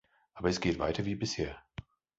Aber 0.33 0.49
es 0.49 0.61
geht 0.61 0.79
weiter 0.79 1.05
wie 1.05 1.13
bisher. 1.13 1.61